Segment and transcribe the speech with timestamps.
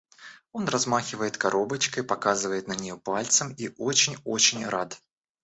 [0.51, 4.99] Он размахивает коробочкой, показывает на неё пальцем и очень очень рад.